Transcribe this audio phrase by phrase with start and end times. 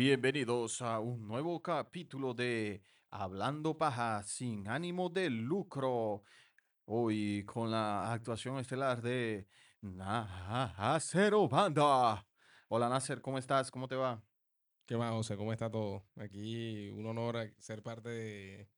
[0.00, 6.22] Bienvenidos a un nuevo capítulo de Hablando Paja sin ánimo de lucro.
[6.84, 9.48] Hoy con la actuación estelar de
[9.80, 12.24] Nacero Banda.
[12.68, 13.72] Hola Nasser, ¿cómo estás?
[13.72, 14.22] ¿Cómo te va?
[14.86, 15.36] ¿Qué más, José?
[15.36, 16.04] ¿Cómo está todo?
[16.14, 18.68] Aquí un honor a ser parte de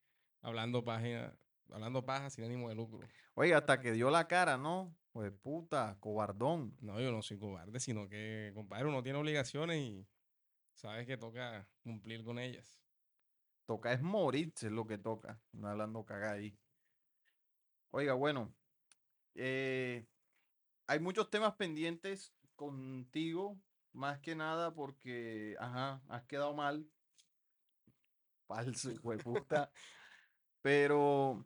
[0.41, 1.37] Hablando Página,
[1.71, 3.07] Hablando Paja sin ánimo de lucro.
[3.35, 4.97] Oye, hasta que dio la cara, ¿no?
[5.11, 6.75] Pues puta, cobardón.
[6.79, 10.07] No, yo no soy cobarde, sino que, compadre, uno tiene obligaciones y
[10.81, 12.81] sabes que toca cumplir con ellas.
[13.67, 15.39] Toca es morirse, es lo que toca.
[15.51, 16.57] No hablando cagada ahí.
[17.91, 18.53] Oiga, bueno,
[19.35, 20.07] eh,
[20.87, 23.61] hay muchos temas pendientes contigo,
[23.93, 26.89] más que nada porque, ajá, has quedado mal.
[28.47, 29.71] Falso, hijo de puta.
[30.61, 31.45] Pero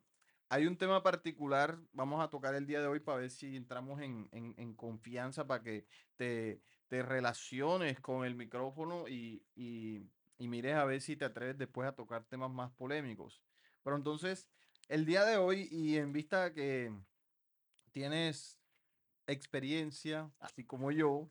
[0.50, 4.02] hay un tema particular, vamos a tocar el día de hoy para ver si entramos
[4.02, 10.07] en, en- en confianza para que te, te relaciones con el micrófono y, y,
[10.39, 13.42] mires a ver si te atreves después a tocar temas más polémicos.
[13.83, 14.47] Pero entonces,
[14.88, 16.94] el día de hoy y en vista que
[17.92, 18.59] tienes
[19.27, 21.30] experiencia, así como yo,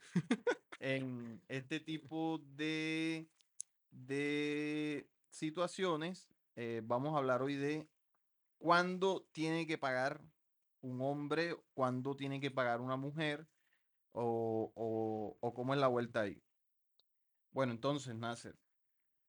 [0.80, 3.28] en este tipo de,
[3.91, 7.89] de situaciones, eh, vamos a hablar hoy de
[8.58, 10.20] cuándo tiene que pagar
[10.80, 13.46] un hombre, cuándo tiene que pagar una mujer
[14.15, 16.43] o, o, o cómo es la vuelta ahí.
[17.51, 18.57] Bueno, entonces, Nasser,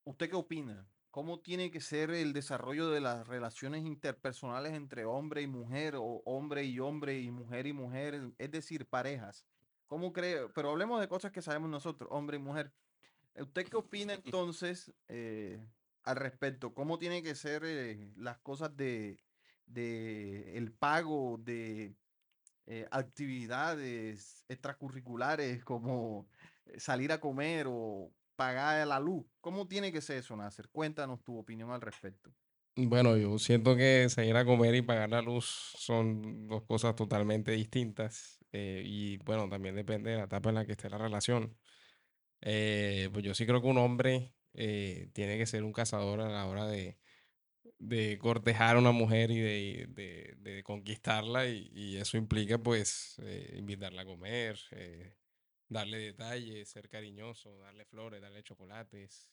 [0.04, 0.88] ¿usted qué opina?
[1.12, 6.22] ¿Cómo tiene que ser el desarrollo de las relaciones interpersonales entre hombre y mujer o
[6.26, 9.46] hombre y hombre y mujer y mujer, es decir, parejas?
[9.88, 10.50] ¿Cómo cree?
[10.54, 12.74] Pero hablemos de cosas que sabemos nosotros, hombre y mujer.
[13.36, 15.66] ¿Usted qué opina entonces eh,
[16.04, 16.74] al respecto?
[16.74, 19.20] ¿Cómo tiene que ser eh, las cosas de,
[19.68, 21.96] de el pago de
[22.68, 26.28] eh, actividades extracurriculares como
[26.66, 29.26] eh, salir a comer o pagar la luz?
[29.42, 30.68] ¿Cómo tiene que ser eso, Nasser?
[30.70, 32.32] Cuéntanos tu opinión al respecto.
[32.78, 35.46] Bueno, yo siento que salir a comer y pagar la luz
[35.78, 38.40] son dos cosas totalmente distintas.
[38.52, 41.58] eh, y bueno, también depende de la etapa en la que esté la relación.
[42.40, 46.66] Pues yo sí creo que un hombre tiene que ser un cazador a la hora
[46.66, 46.98] de
[47.80, 53.18] de cortejar a una mujer y de, de- de conquistarla y, y eso implica pues
[53.24, 55.16] eh, invitarla a comer, eh,
[55.70, 59.32] darle detalles, ser cariñoso, darle flores, darle chocolates,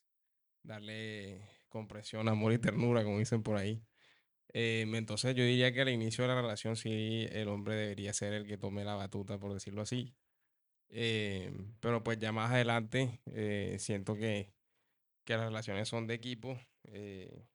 [0.63, 3.83] darle compresión, amor y ternura, como dicen por ahí.
[4.55, 8.33] Em, entonces yo diría que al inicio de la relación sí el hombre debería ser
[8.35, 10.15] el que tome la batuta, por decirlo así.
[11.81, 14.53] Pero pues ya más adelante eh, siento que
[15.25, 17.47] que las relaciones son de equipo eh,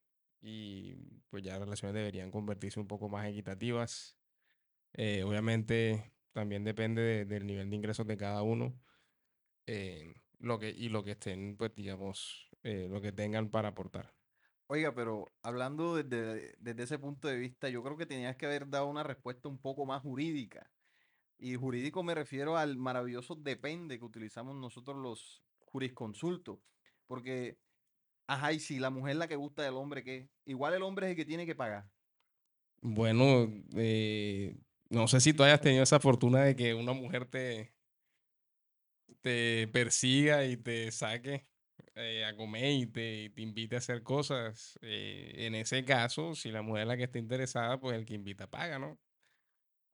[0.42, 0.96] y
[1.30, 4.20] pues ya las relaciones deberían convertirse un poco más equitativas.
[4.94, 8.80] Eh, obviamente también depende de- del nivel de ingresos de cada uno
[9.68, 14.16] eh, lo que, y lo que estén, pues digamos, eh, lo que tengan para aportar.
[14.70, 18.68] Oiga, pero hablando desde, desde ese punto de vista, yo creo que tenías que haber
[18.69, 20.72] dado una respuesta un poco más jurídica.
[21.38, 26.59] Y jurídico me refiero al maravilloso depende que utilizamos nosotros los jurisconsultos.
[27.08, 27.59] Porque,
[28.27, 30.29] ajá, y si la mujer es la que gusta del hombre, ¿qué?
[30.45, 31.89] Igual el hombre es el que tiene que pagar.
[32.81, 34.57] Bueno, eh,
[34.89, 37.73] no sé si tú hayas tenido esa fortuna de que una mujer te,
[39.21, 41.47] te persiga y te saque
[41.95, 44.77] eh, a comer y te, y te invite a hacer cosas.
[44.81, 48.15] eh, en ese caso, si la mujer es la que está interesada, pues el que
[48.15, 48.99] invita paga, ¿no?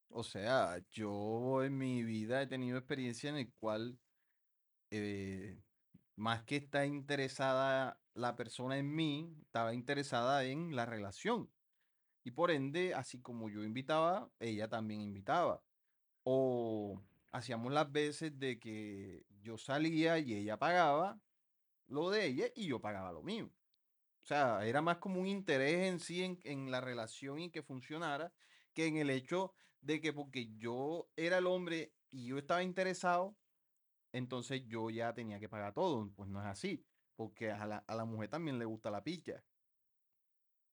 [0.09, 3.99] O sea, yo en mi vida he tenido experiencia en el cual,
[4.91, 5.59] eh,
[6.15, 11.51] más que está interesada la persona en mí, estaba interesada en la relación.
[12.23, 15.63] Y por ende, así como yo invitaba, ella también invitaba.
[16.23, 17.01] O
[17.31, 21.19] hacíamos las veces de que yo salía y ella pagaba
[21.87, 23.51] lo de ella y yo pagaba lo mío.
[24.23, 27.61] O sea, era más como un interés en sí en, en la relación y que
[27.61, 28.31] funcionara
[28.73, 33.35] que en el hecho de que porque yo era el hombre y yo estaba interesado,
[34.13, 36.09] entonces yo ya tenía que pagar todo.
[36.15, 39.43] Pues no es así, porque a la, a la mujer también le gusta la picha.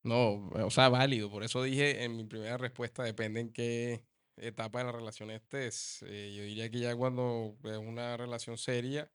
[0.02, 1.30] No, o sea, válido.
[1.30, 4.02] Por eso dije en mi primera respuesta, depende en qué
[4.36, 6.02] etapa de la relación estés.
[6.06, 9.12] Eh, yo diría que ya cuando es una relación seria,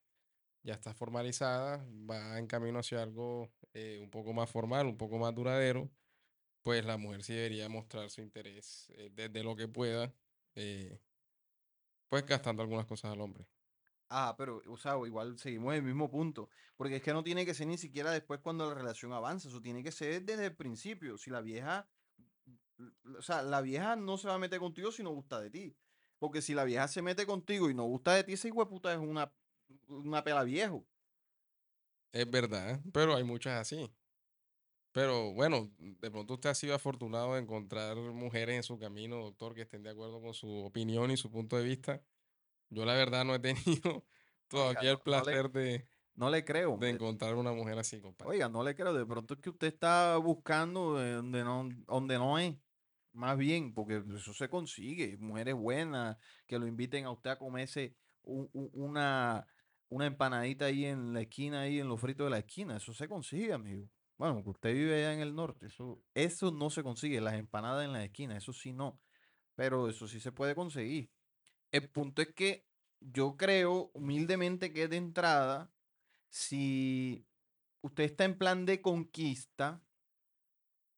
[0.64, 5.20] ya está formalizada, va en camino hacia algo eh, un poco más formal, un poco
[5.20, 5.92] más duradero,
[6.64, 10.14] pues la mujer sí debería mostrar su interés eh, desde lo que pueda,
[12.10, 13.46] pues gastando algunas cosas al hombre.
[14.18, 17.46] Ah, pero, o sea, igual seguimos en el mismo punto, porque es que no tiene
[17.46, 20.56] que ser ni siquiera después cuando la relación avanza, eso tiene que ser desde el
[20.56, 21.18] principio.
[21.18, 21.90] Si la vieja,
[23.18, 25.76] o sea, la vieja no se va a meter contigo si no gusta de ti,
[26.18, 28.94] porque si la vieja se mete contigo y no gusta de ti, ese hijo puta
[28.94, 29.34] es una,
[29.90, 30.88] una pela viejo.
[32.12, 33.92] es verdad, pero hay muchas así.
[34.92, 39.54] Pero bueno, de pronto usted ha sido afortunado de encontrar mujeres en su camino, doctor,
[39.54, 42.02] que estén de acuerdo con su opinión y su punto de vista.
[42.76, 44.06] Yo la verdad no he tenido
[44.52, 46.78] Oiga, todavía no, el no le, placer de, no le creo.
[46.78, 48.32] de eh, encontrar una mujer así, compadre.
[48.34, 48.94] Oiga, no le creo.
[48.94, 52.56] De pronto es que usted está buscando donde no, donde no es.
[53.14, 55.16] Más bien, porque eso se consigue.
[55.18, 59.48] Mujeres buenas que lo inviten a usted a comerse una,
[59.88, 62.76] una empanadita ahí en la esquina, ahí en los fritos de la esquina.
[62.76, 63.90] Eso se consigue, amigo.
[64.18, 65.68] Bueno, que usted vive allá en el norte.
[65.68, 67.22] Eso, eso no se consigue.
[67.22, 69.00] Las empanadas en la esquina, eso sí no.
[69.56, 71.10] Pero eso sí se puede conseguir.
[71.72, 72.66] El punto es que
[73.00, 75.72] yo creo humildemente que de entrada,
[76.30, 77.26] si
[77.82, 79.82] usted está en plan de conquista,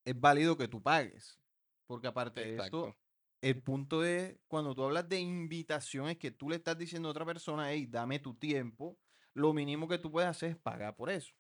[0.06, 1.40] es válido que tú pagues.
[1.86, 2.96] Porque aparte de eso,
[3.42, 7.12] el punto es, cuando tú hablas de invitación, es que tú le estás diciendo a
[7.12, 8.98] otra persona, hey, dame tu tiempo,
[9.34, 11.34] lo mínimo que tú puedes hacer es pagar por eso.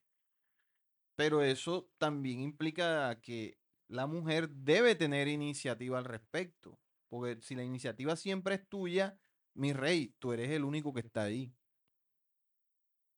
[1.15, 3.57] Pero eso también implica que
[3.87, 6.79] la mujer debe tener iniciativa al respecto.
[7.09, 9.19] Porque si la iniciativa siempre es tuya,
[9.53, 11.53] mi rey, tú eres el único que está ahí.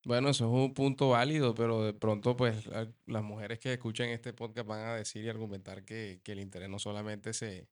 [0.06, 4.10] Bueno, eso es un punto válido, pero de pronto, pues, la- las mujeres que escuchen
[4.10, 7.70] este podcast van a decir y argumentar que, que el interés no solamente se,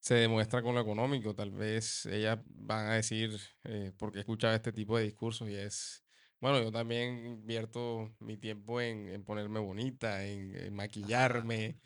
[0.00, 1.34] se demuestra con lo económico.
[1.34, 5.56] Tal vez ellas van a decir, eh, porque he escuchado este tipo de discursos y
[5.56, 6.04] es,
[6.40, 11.80] bueno, yo también invierto mi tiempo en, en ponerme bonita, en, en maquillarme,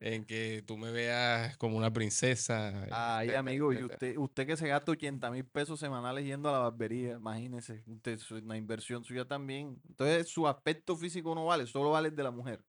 [0.00, 4.56] en que tú me veas como una princesa, Ay, etcétera, amigo, y usted, usted que
[4.56, 9.26] se gasta 80 mil pesos semanales yendo a la barbería, imagínese, usted, una inversión suya
[9.26, 9.80] también.
[9.88, 12.64] Entonces, su aspecto físico no vale, solo vale el de la mujer.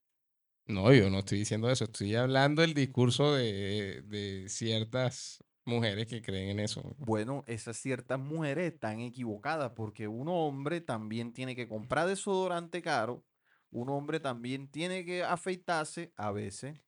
[0.67, 6.21] No, yo no estoy diciendo eso, estoy hablando del discurso de, de ciertas mujeres que
[6.21, 6.95] creen en eso.
[6.97, 13.23] Bueno, esas ciertas mujeres están equivocadas porque un hombre también tiene que comprar desodorante caro,
[13.71, 16.79] un hombre también tiene que afeitarse a veces.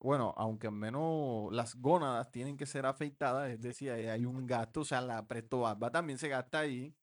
[0.00, 4.80] Bueno, aunque al menos las gónadas tienen que ser afeitadas, es decir, hay un gasto,
[4.80, 6.94] o sea, la presto barba también se gasta ahí.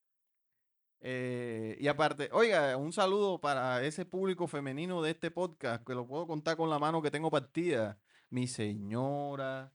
[0.99, 6.07] Eh, y aparte, oiga, un saludo para ese público femenino de este podcast, que lo
[6.07, 7.99] puedo contar con la mano que tengo partida.
[8.29, 9.71] Mi señora,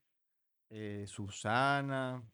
[0.68, 2.24] eh, Susana,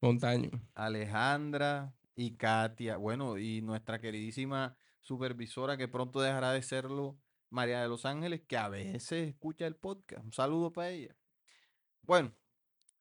[0.00, 0.50] Montaño.
[0.74, 2.96] Alejandra y Katia.
[2.96, 7.18] Bueno, y nuestra queridísima supervisora que pronto dejará de serlo,
[7.50, 10.24] María de los Ángeles, que a veces escucha el podcast.
[10.24, 11.16] Un saludo para ella.
[12.02, 12.34] Bueno,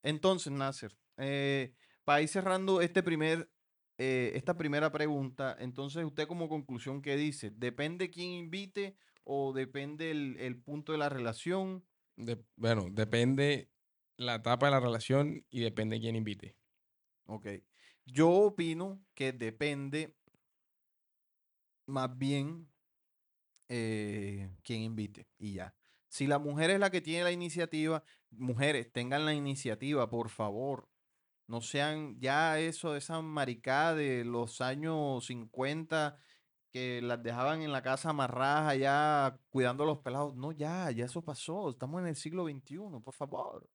[0.04, 1.74] entonces, Nasser, eh,
[2.04, 3.50] para ir cerrando este primer,
[3.98, 7.52] eh, esta primera pregunta, entonces usted como conclusión, ¿qué dice?
[7.52, 11.86] ¿Depende quién invite o depende el, el punto de la relación?
[12.16, 13.70] De- bueno, depende
[14.18, 16.56] la etapa de la relación y depende quién invite.
[17.26, 17.48] Ok.
[18.06, 20.16] Yo opino que depende
[21.86, 22.70] más bien
[23.70, 25.76] eh, quién invite y ya.
[26.08, 30.88] Si la mujer es la que tiene la iniciativa, mujeres, tengan la iniciativa, por favor.
[31.48, 36.18] No sean ya eso, esa maricada de los años 50
[36.72, 40.36] que las dejaban en la casa amarradas allá cuidando a los pelados.
[40.36, 41.70] No, ya, ya eso pasó.
[41.70, 43.70] Estamos en el siglo XXI, por favor.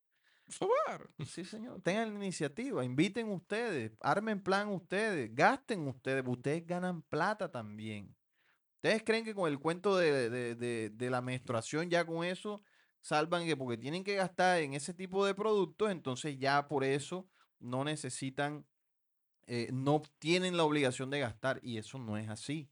[0.45, 1.11] Por favor.
[1.27, 1.81] Sí, señor.
[1.83, 6.25] Tengan la iniciativa, inviten ustedes, armen plan ustedes, gasten ustedes.
[6.27, 8.15] Ustedes ganan plata también.
[8.83, 12.63] ¿Ustedes creen que con el cuento de, de- de- de la menstruación ya con eso
[13.01, 17.29] salvan que porque tienen que gastar en ese tipo de productos, entonces ya por eso
[17.61, 18.67] no necesitan,
[19.47, 22.69] eh, no tienen la obligación de gastar y eso no es así.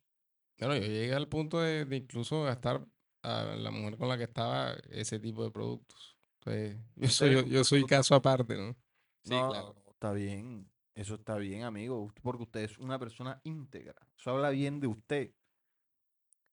[0.58, 2.84] Bueno, yo llegué al punto de, incluso gastar
[3.22, 6.16] a la mujer con la que estaba ese tipo de productos.
[6.40, 8.76] Entonces, yo soy, yo, yo caso aparte, ¿no?
[9.22, 9.76] Sí, No, claro.
[9.92, 10.68] está bien.
[10.96, 13.94] Eso está bien, amigo, porque usted es una persona íntegra.
[14.18, 15.30] Eso habla bien de usted.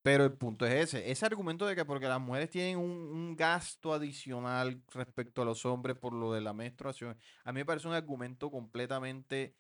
[0.07, 1.11] Pero el punto es ese.
[1.11, 5.97] Ese argumento de que porque las mujeres tienen un, gasto adicional respecto a los hombres
[5.97, 9.53] por lo de la menstruación, a mí me parece un argumento completamente,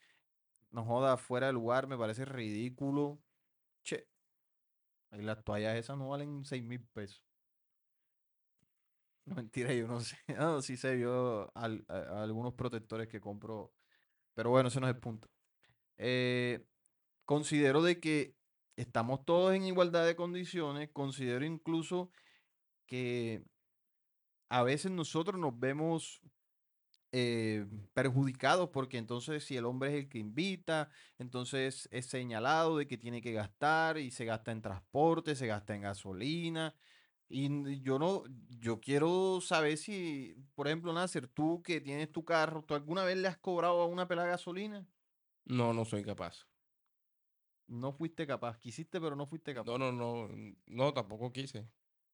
[0.71, 3.21] no joda, fuera de lugar, me parece ridículo.
[3.83, 4.07] Che,
[5.11, 7.21] y las toallas esas no valen seis mil pesos.
[9.25, 10.15] Mentira, yo no sé.
[10.37, 13.73] No, sí sé, yo al- a- a algunos protectores que compro,
[14.35, 15.29] pero bueno, ese no es el punto.
[15.97, 16.65] Eh,
[17.25, 18.36] considero de que
[18.77, 22.09] estamos todos en igualdad de condiciones, considero incluso
[22.85, 23.43] que
[24.49, 26.21] a veces nosotros nos vemos
[27.11, 32.87] eh, perjudicados porque entonces si el hombre es el que invita, entonces es señalado de
[32.87, 36.75] que tiene que gastar y se gasta en transporte, se gasta en gasolina.
[37.29, 38.23] Y yo no,
[38.59, 43.17] yo quiero saber si, por ejemplo, Nasser, tú que tienes tu carro, ¿tú alguna vez
[43.17, 44.87] le has cobrado a una pelada gasolina?
[45.43, 46.47] No, no soy capaz.
[47.67, 48.57] No fuiste capaz.
[48.57, 49.71] Quisiste, pero no fuiste capaz.
[49.71, 50.29] No, no, no,
[50.65, 51.67] no, tampoco quise.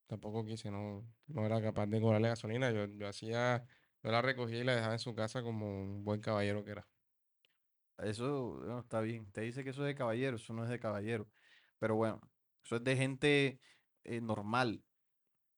[0.07, 2.71] Tampoco quise, no, no era capaz de cobrarle gasolina.
[2.71, 3.65] Yo, yo hacía,
[4.03, 6.87] yo la recogía y la dejaba en su casa como un buen caballero que era.
[7.99, 9.31] Eso no, está bien.
[9.31, 11.27] Te dice que eso es de caballero, eso no es de caballero.
[11.79, 12.21] Pero bueno,
[12.63, 13.59] eso es de gente
[14.03, 14.83] eh, normal,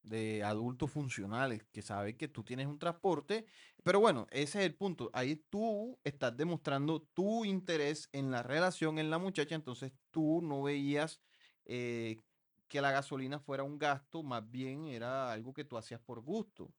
[0.03, 3.45] de adultos funcionales, que sabe que tú tienes un transporte.
[3.85, 5.11] Pero bueno, ese es el punto.
[5.13, 10.63] Ahí tú estás demostrando tu interés en la relación, en la muchacha, entonces tú no
[10.63, 11.21] veías
[11.65, 12.17] eh,
[12.67, 16.73] que la gasolina fuera un gasto, más bien era algo que tú hacías por gusto.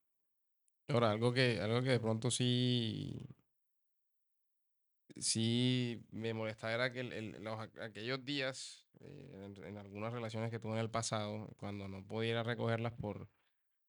[0.89, 3.25] Ahora, algo que, algo que de pronto sí,
[5.17, 10.79] sí me molestaba era que los aquellos días, eh, en, algunas relaciones que tuve en
[10.79, 13.29] el pasado, cuando no podía ir a recogerlas por,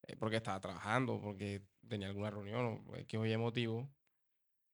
[0.04, 3.90] eh, porque estaba trabajando, porque tenía alguna reunión o que hoy motivo,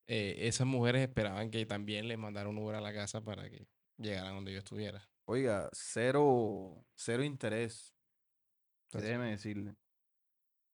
[0.08, 3.67] eh, esas mujeres esperaban que también les mandara un Uber a la casa para que
[3.98, 5.10] llegaran donde yo estuviera.
[5.25, 7.96] Oiga, cero, cero interés,
[8.88, 9.75] Entonces, déjeme decirle.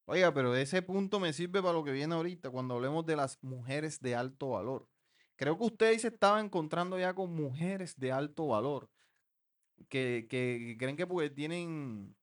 [0.06, 3.38] Oiga, pero ese punto me sirve para lo que viene ahorita, cuando hablemos de las
[3.44, 4.90] mujeres de alto valor.
[5.36, 8.90] Creo que usted se estaba encontrando ya con mujeres de alto valor,
[9.90, 12.16] que, que creen que porque tienen,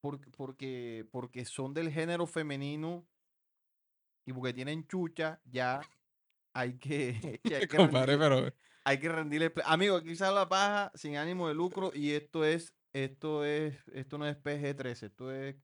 [0.00, 3.06] por- porque, porque son del género femenino
[4.24, 5.80] y porque tienen chucha, ya
[6.52, 9.52] hay que, que hay que compadre, rendirle, pero hay que rendirle.
[9.64, 14.18] Amigo, aquí sale la paja sin ánimo de lucro y esto es, esto es, esto
[14.18, 15.56] no es PG-13, esto es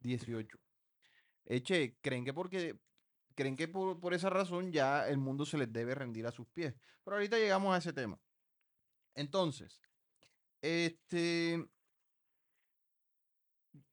[0.00, 0.58] 18.
[1.46, 2.78] Eche, creen que porque
[3.34, 6.46] creen que por, por esa razón ya el mundo se les debe rendir a sus
[6.48, 6.74] pies.
[7.04, 8.18] Pero ahorita llegamos a ese tema.
[9.14, 9.80] Entonces,
[10.60, 11.64] este,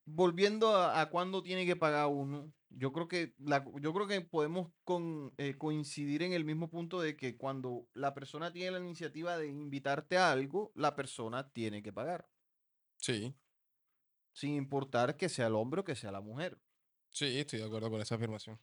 [0.06, 4.22] volviendo a, a cuándo tiene que pagar uno, yo creo que la, yo creo que
[4.22, 8.80] podemos con, eh, coincidir en el mismo punto de que cuando la persona tiene la
[8.80, 12.28] iniciativa de invitarte a algo, la persona tiene que pagar,
[12.98, 13.36] sí,
[14.34, 16.60] sin importar que sea el hombre o que sea la mujer.
[17.12, 18.60] sí, estoy de acuerdo con esa afirmación.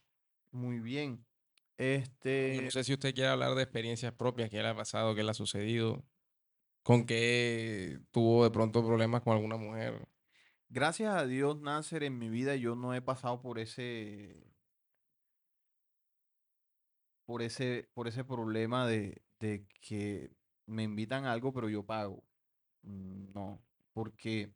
[0.52, 1.24] Muy bien.
[1.78, 5.14] Yo Este, no sé si usted quiere hablar de experiencias propias, qué le ha pasado,
[5.14, 6.04] qué le ha sucedido,
[6.82, 10.08] con qué tuvo de pronto problemas con alguna mujer.
[10.70, 14.42] Gracias a Dios, Nasser, en mi vida yo no he pasado por ese,
[17.24, 20.30] por ese, por ese problema de, de que
[20.66, 22.24] me invitan a algo, pero yo pago.
[22.82, 23.62] No,
[23.92, 24.52] porque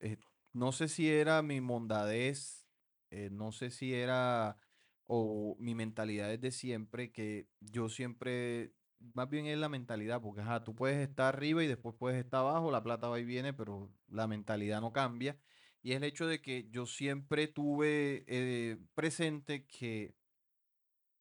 [0.00, 0.18] eh,
[0.52, 2.66] no sé si era mi mondadez,
[3.10, 4.58] eh, no sé si era
[5.06, 8.72] o mi mentalidad desde siempre, que yo siempre,
[9.14, 12.40] más bien es la mentalidad, porque ajá, tú puedes estar arriba y después puedes estar
[12.40, 15.38] abajo, la plata va y viene, pero la mentalidad no cambia.
[15.82, 20.14] Y es el hecho de que yo siempre tuve eh, presente que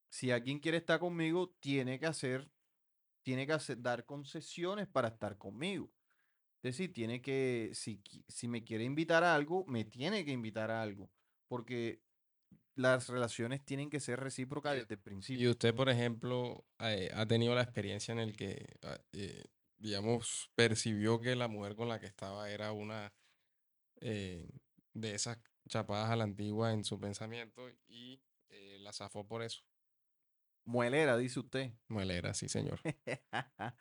[0.10, 2.50] si alguien quiere estar conmigo, tiene que hacer,
[3.24, 5.92] tiene que hacer, dar concesiones para estar conmigo.
[6.62, 10.72] Es decir, tiene que, si, si me quiere invitar a algo, me tiene que invitar
[10.72, 11.12] a algo,
[11.48, 12.02] porque
[12.75, 15.01] las relaciones tienen que ser recíprocas Y, desde el
[15.36, 15.48] y principio.
[15.48, 19.46] usted, por ejemplo, eh, ha tenido la experiencia en el que, ah, eh,
[19.77, 23.13] digamos, percibió que la mujer con la que estaba era una
[24.01, 24.50] eh,
[24.94, 25.39] de esas
[25.70, 28.22] chapadas a la antigua en su pensamiento y
[28.80, 29.63] la zafó por eso.
[30.65, 31.72] Muelera, dice usted.
[31.89, 32.80] Muelera, sí, señor.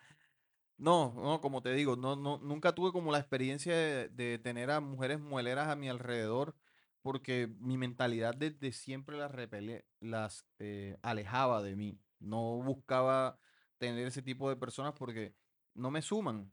[0.78, 4.70] No, no, como te digo, no, no, nunca tuve como la experiencia de, de tener
[4.70, 6.56] a mujeres mueleras a mi alrededor,
[7.02, 12.00] porque mi mentalidad desde siempre las repelé, las eh, alejaba de mí.
[12.20, 13.38] No buscaba
[13.78, 15.34] tener ese tipo de personas porque
[15.74, 16.52] no me suman.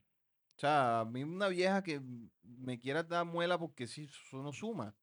[0.58, 2.02] O sea, a mí una vieja que
[2.42, 4.96] me quiera dar muela porque sí, eso no suma.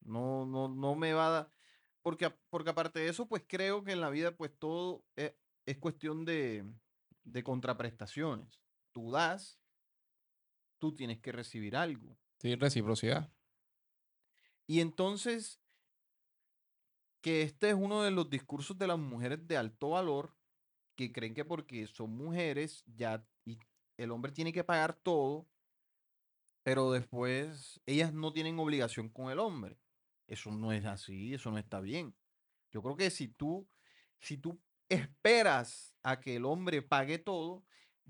[0.00, 1.52] No, no, no me va a dar.
[2.02, 5.34] Porque, porque aparte de eso, pues creo que en la vida, pues todo es,
[5.66, 6.64] es cuestión de,
[7.24, 8.60] de contraprestaciones.
[8.92, 9.60] Tú das,
[10.78, 12.16] tú tienes que recibir algo.
[12.38, 13.30] Sí, reciprocidad.
[14.66, 15.60] Y entonces,
[17.20, 20.34] que este es uno de los discursos de las mujeres de alto valor,
[20.96, 23.58] que creen que porque son mujeres, ya y
[23.96, 25.46] el hombre tiene que pagar todo,
[26.62, 29.78] pero después ellas no tienen obligación con el hombre.
[30.26, 32.14] Eso no es así, eso no está bien.
[32.72, 33.68] Yo creo que si tú,
[34.18, 37.64] si tú esperas a que el hombre pague todo,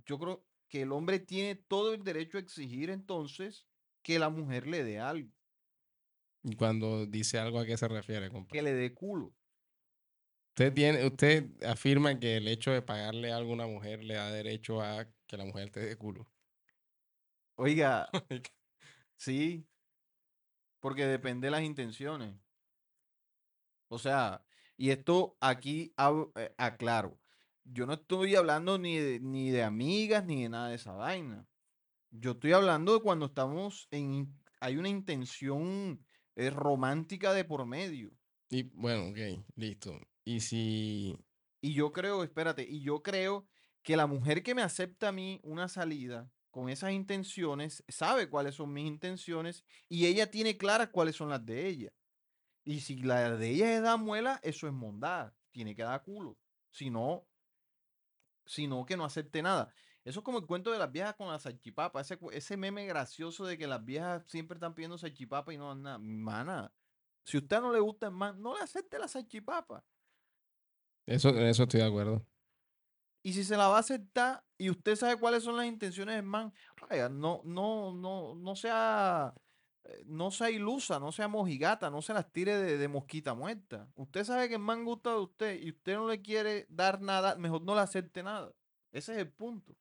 [0.07, 3.67] yo creo que el hombre tiene todo el derecho a exigir entonces
[4.03, 5.31] que la mujer le dé algo,
[6.55, 8.63] cuando dice algo, ¿a qué se refiere, que compadre?
[8.63, 9.35] le dé culo.
[10.51, 14.31] Usted tiene, usted afirma que el hecho de pagarle algo a una mujer le da
[14.31, 16.27] derecho a que la mujer te dé culo.
[17.57, 18.09] Oiga,
[19.17, 19.67] sí,
[20.81, 22.35] porque depende de las intenciones.
[23.89, 24.45] O sea,
[24.77, 25.95] y esto aquí
[26.37, 27.19] eh, aclaro.
[27.65, 31.47] yo no estoy hablando ni de, ni de amigas ni de nada de esa vaina.
[32.11, 36.05] Yo estoy hablando de cuando estamos en, hay una intención
[36.37, 38.13] eh, romántica de por medio.
[38.49, 39.99] Y bueno, ok, listo.
[40.25, 41.19] Y si,
[41.61, 43.47] Y yo creo, espérate, y yo creo
[43.83, 48.55] que la mujer que me acepta a mí una salida con esas intenciones, sabe cuáles
[48.55, 51.93] son mis intenciones y ella tiene claras cuáles son las de ella.
[52.65, 56.39] Y si la de ella es dar muela, eso es mondad, tiene que dar culo.
[56.71, 57.27] Si no,
[58.47, 59.73] si no, que no acepte nada.
[60.07, 63.45] Eso es como el cuento de las viejas con la salchipapa, ese, ese meme gracioso
[63.45, 65.99] de que las viejas siempre están pidiendo salchipapa y no dan nada.
[65.99, 66.73] Mana,
[67.25, 69.85] si a usted no le gusta el man, no le acepte la salchipapa.
[71.07, 72.25] eso, eso estoy de acuerdo.
[73.25, 76.25] Y si se la va a aceptar y usted sabe cuáles son las intenciones del
[76.25, 76.55] man,
[76.89, 79.35] vaya, no, no, no, no sea,
[79.83, 83.91] eh, no sea ilusa, no sea mojigata, no se las tire de, de mosquita muerta.
[83.97, 87.35] Usted sabe que el man gusta de usted y usted no le quiere dar nada,
[87.35, 88.55] mejor no le acepte nada.
[88.93, 89.77] Ese es el punto.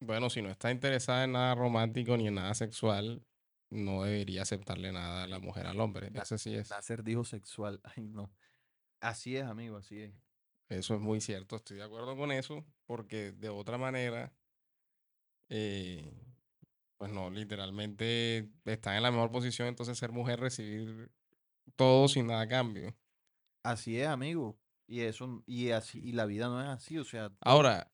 [0.00, 3.22] Bueno, si no está interesada en nada romántico ni en nada sexual,
[3.70, 6.10] no debería aceptarle nada a la mujer al hombre.
[6.14, 7.80] Ese sí es, Nacer dijo sexual.
[7.96, 8.32] Ay, no.
[9.00, 10.14] Así es, amigo, así es.
[10.68, 11.56] eso es muy cierto.
[11.56, 14.32] Estoy de acuerdo con eso, porque de otra manera,
[15.48, 16.12] eh,
[16.98, 21.10] pues no, literalmente están en la mejor posición entonces ser mujer, recibir
[21.76, 22.94] todo sin nada a cambio.
[23.62, 24.58] Así es, amigo.
[24.86, 26.98] Y eso, y así, y la vida no es así.
[26.98, 27.90] O sea, Ahora,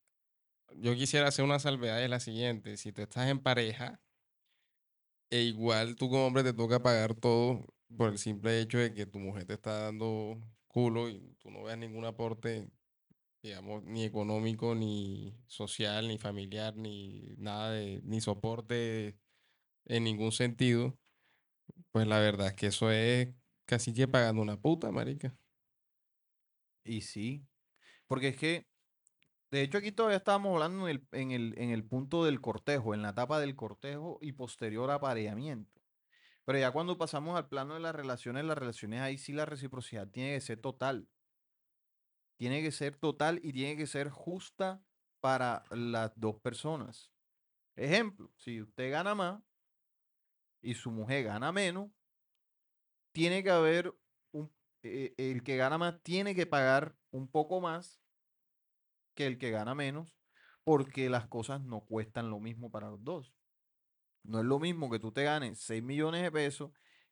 [0.74, 4.00] yo quisiera hacer una salvedad, es la siguiente, si tú estás en pareja,
[5.30, 9.06] e igual tú como hombre te toca pagar todo por el simple hecho de que
[9.06, 12.70] tu mujer te está dando culo y tú no veas ningún aporte,
[13.42, 19.18] digamos, ni económico, ni social, ni familiar, ni nada de, ni soporte
[19.86, 20.98] en ningún sentido,
[21.92, 23.28] pues la verdad es que eso es
[23.66, 25.36] casi que pagando una puta, marica.
[26.84, 27.46] y sí.
[28.06, 28.66] Porque es que
[29.50, 32.94] De hecho, aquí todavía estábamos hablando en el, en el, en el punto del cortejo,
[32.94, 35.80] en la etapa del cortejo y posterior apareamiento.
[36.44, 40.08] Pero ya cuando pasamos al plano de las relaciones, las relaciones ahí sí la reciprocidad
[40.08, 41.08] tiene que ser total.
[42.36, 44.82] Tiene que ser total y tiene que ser justa
[45.20, 47.10] para las dos personas.
[47.74, 49.42] Ejemplo, si usted gana más
[50.62, 51.90] y su mujer gana menos,
[53.12, 53.94] tiene que haber
[54.82, 58.00] eh, el que gana más tiene que pagar un poco más
[59.16, 60.14] que el que gana menos,
[60.62, 63.34] porque las cosas no cuestan lo mismo para los dos.
[64.22, 66.70] No es lo mismo que tú te ganes 6 millones de pesos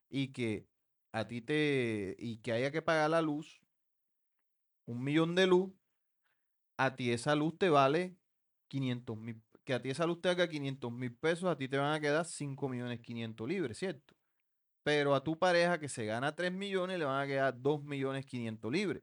[0.09, 0.69] y que
[1.13, 3.61] a ti te y que haya que pagar la luz,
[4.87, 5.73] un millón de luz,
[6.77, 8.17] a ti esa luz te vale
[8.69, 11.79] 500 mil, que a ti esa luz te haga 500 mil pesos, a ti te
[11.79, 14.15] van a quedar 5 millones 500 libres, ¿cierto?
[14.83, 18.27] Pero a tu pareja que se gana 3 millones le van a quedar 2 millones
[18.27, 19.03] 500 libres.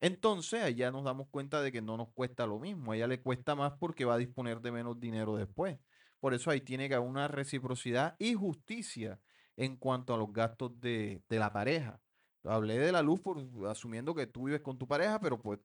[0.00, 2.92] Entonces, ya nos damos cuenta de que no nos cuesta lo mismo.
[2.92, 5.78] A ella le cuesta más porque va a disponer de menos dinero después.
[6.20, 9.20] Por eso ahí tiene que haber una reciprocidad y justicia
[9.56, 12.00] en cuanto a los gastos de, de la pareja.
[12.44, 15.60] Hablé de la luz por asumiendo que tú vives con tu pareja, pero pues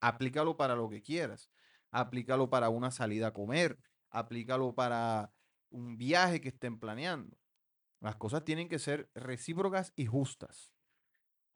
[0.00, 1.50] aplícalo para lo que quieras.
[1.90, 3.78] Aplícalo para una salida a comer.
[4.10, 5.32] Aplícalo para
[5.70, 7.36] un viaje que estén planeando.
[8.00, 10.75] Las cosas tienen que ser recíprocas y justas.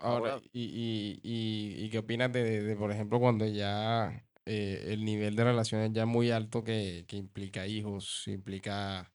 [0.03, 4.87] Ahora, y, y, y, y qué opinas de, de, de, por ejemplo, cuando ya eh,
[4.89, 9.13] el nivel de relaciones ya es muy alto que, que implica hijos, implica,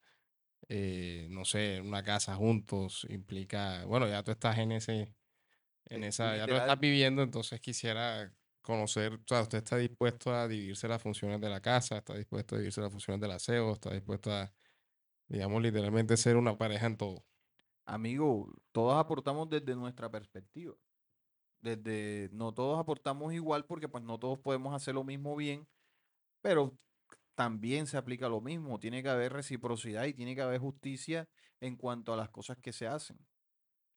[0.70, 5.16] eh, no sé, una casa juntos, implica, bueno, ya tú estás en ese,
[5.86, 10.34] en Eh, esa, ya tú estás viviendo, entonces quisiera conocer, o sea, usted está dispuesto
[10.36, 13.74] a dividirse las funciones de la casa, está dispuesto a dividirse las funciones del aseo,
[13.74, 14.54] está dispuesto a,
[15.28, 17.26] digamos, literalmente ser una pareja en todo.
[17.86, 20.76] Amigo, todos aportamos desde nuestra perspectiva.
[21.62, 25.68] Desde, no todos aportamos igual porque pues no todos podemos hacer lo mismo bien,
[26.42, 26.78] pero
[27.36, 28.80] también se aplica lo mismo.
[28.80, 32.74] Tiene que haber reciprocidad y tiene que haber justicia en cuanto a las cosas que
[32.74, 33.18] se hacen.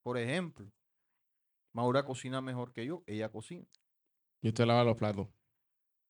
[0.03, 0.71] Por ejemplo,
[1.73, 3.67] Maura cocina mejor que yo, ella cocina.
[4.41, 5.29] Y usted lava los platos.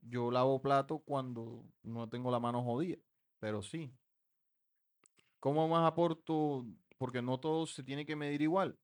[0.01, 2.99] Yo lavo plato cuando no tengo la mano jodida,
[3.39, 3.93] pero sí.
[5.41, 6.65] ¿Cómo más aporto?
[6.99, 8.79] Porque no todo se tiene que medir igual.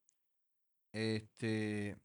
[0.92, 1.96] Este,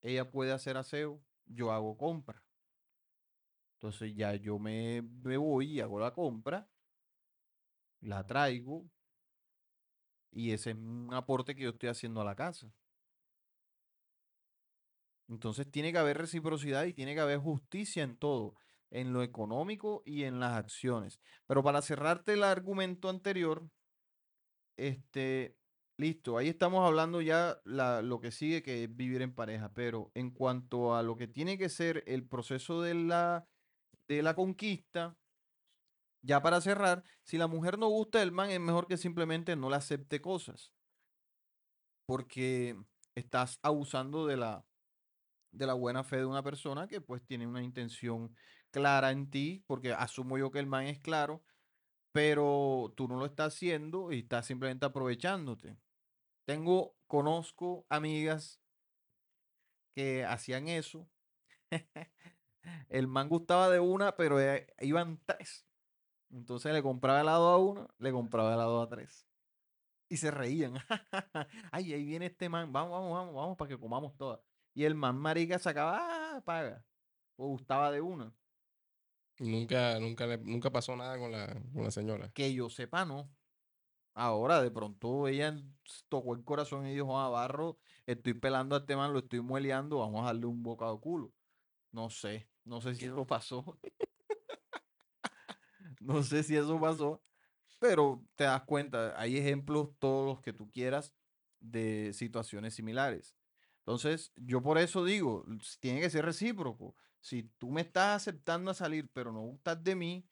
[0.00, 2.42] ella puede hacer aseo, yo hago compra.
[3.74, 6.68] Entonces ya yo me, me voy y hago la compra,
[8.00, 8.88] la traigo
[10.30, 12.72] y ese es un aporte que yo estoy haciendo a la casa.
[15.28, 18.54] Entonces tiene que haber reciprocidad y tiene que haber justicia en todo,
[18.90, 21.20] en lo económico y en las acciones.
[21.46, 23.68] Pero para cerrarte el argumento anterior,
[24.78, 25.58] este,
[26.00, 30.12] Listo, ahí estamos hablando ya la, lo que sigue, que es vivir en pareja, pero
[30.14, 33.48] en cuanto a lo que tiene que ser el proceso de la,
[34.06, 35.18] de la conquista,
[36.22, 39.70] ya para cerrar, si la mujer no gusta del man, es mejor que simplemente no
[39.70, 40.72] le acepte cosas,
[42.06, 42.76] porque
[43.16, 44.64] estás abusando de la,
[45.50, 48.36] de la buena fe de una persona que pues tiene una intención
[48.70, 51.42] clara en ti, porque asumo yo que el man es claro,
[52.12, 55.76] pero tú no lo estás haciendo y estás simplemente aprovechándote.
[56.44, 58.60] Tengo, conozco amigas
[59.94, 61.08] que hacían eso.
[62.88, 65.66] El man gustaba de una, pero eh, iban tres.
[66.30, 69.26] Entonces le compraba helado a una, le compraba helado a tres.
[70.08, 70.74] Y se reían.
[71.72, 72.72] Ay, ahí viene este man.
[72.72, 74.40] Vamos, vamos, vamos, vamos para que comamos todas.
[74.74, 76.84] Y el man marica sacaba, ah, paga.
[77.36, 78.32] O gustaba de una.
[79.38, 82.30] Nunca, nunca, nunca pasó nada con la, con la señora.
[82.32, 83.30] Que yo sepa, no.
[84.14, 85.56] Ahora, de pronto, ella
[86.08, 89.98] tocó el corazón y dijo, ah, Barro, estoy pelando a este man, lo estoy mueleando,
[89.98, 91.32] vamos a darle un bocado culo.
[91.92, 93.78] No sé, no sé si eso pasó.
[96.00, 97.22] No sé si eso pasó,
[97.78, 101.14] pero te das cuenta, hay ejemplos todos los que tú quieras
[101.60, 103.36] de situaciones similares.
[103.80, 105.44] Entonces, yo por eso digo,
[105.80, 106.94] tiene que ser recíproco.
[107.20, 110.28] Si tú me estás aceptando a salir, pero no gustas de mí,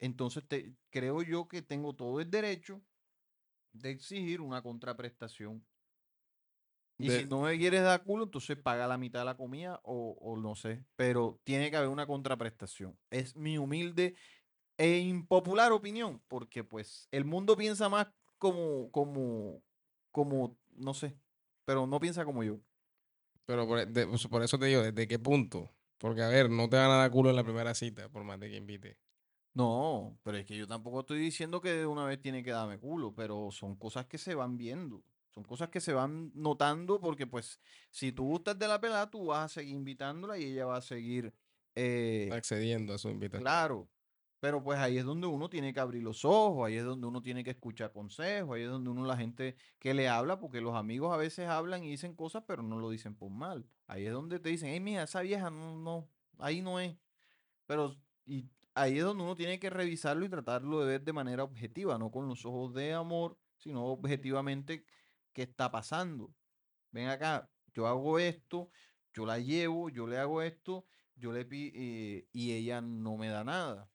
[0.00, 2.82] entonces te, creo yo que tengo todo el derecho
[3.72, 5.66] de exigir una contraprestación.
[6.98, 10.16] Y si no me quieres dar culo, entonces paga la mitad de la comida o,
[10.20, 12.98] o no sé, pero tiene que haber una contraprestación.
[13.10, 14.14] Es mi humilde
[14.78, 19.64] e impopular opinión, porque pues el mundo piensa más como, como,
[20.12, 21.20] como, no sé,
[21.64, 22.60] pero no piensa como yo.
[23.46, 25.70] pero por, de- pues, por eso te digo, ¿desde qué punto?
[26.02, 28.40] Porque, a ver, no te van a dar culo en la primera cita, por más
[28.40, 28.98] de que invite.
[29.54, 32.76] No, pero es que yo tampoco estoy diciendo que de una vez tiene que darme
[32.76, 37.28] culo, pero son cosas que se van viendo, son cosas que se van notando porque
[37.28, 37.60] pues
[37.90, 40.82] si tú gustas de la pelada, tú vas a seguir invitándola y ella va a
[40.82, 41.32] seguir,
[41.76, 43.44] eh, Accediendo a su invitación.
[43.44, 43.88] claro,
[44.42, 47.22] pero pues ahí es donde uno tiene que abrir los ojos, ahí es donde uno
[47.22, 50.74] tiene que escuchar consejos, ahí es donde uno la gente que le habla, porque los
[50.74, 53.64] amigos a veces hablan y dicen cosas, pero no lo dicen por mal.
[53.86, 56.96] Ahí es donde te dicen, hey, mija, esa vieja no, no, ahí no es.
[57.66, 57.94] Pero
[58.26, 61.96] y ahí es donde uno tiene que revisarlo y tratarlo de ver de manera objetiva,
[61.96, 64.84] no con los ojos de amor, sino objetivamente
[65.32, 66.34] qué está pasando.
[66.90, 68.70] Ven acá, yo hago esto,
[69.14, 73.44] yo la llevo, yo le hago esto, yo le eh, y ella no me da
[73.44, 73.91] nada.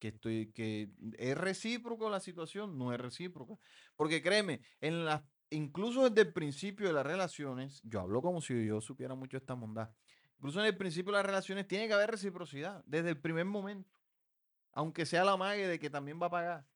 [0.00, 3.54] Que estoy, que es recíproco la situación, no es recíproca.
[3.94, 8.66] Porque créeme, en las, incluso desde el principio de las relaciones, yo hablo como si
[8.66, 9.94] yo supiera mucho esta bondad.
[10.38, 14.00] Incluso en el principio de las relaciones tiene que haber reciprocidad, desde el primer momento.
[14.72, 16.66] Aunque sea la mague de que también va a pagar.